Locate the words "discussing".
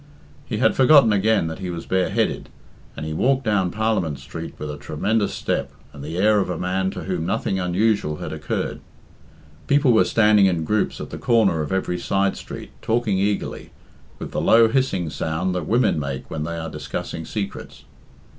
16.67-17.23